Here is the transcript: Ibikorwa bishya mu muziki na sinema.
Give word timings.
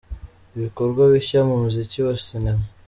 Ibikorwa 0.57 1.01
bishya 1.11 1.39
mu 1.49 1.55
muziki 1.61 1.97
na 2.05 2.13
sinema. 2.25 2.65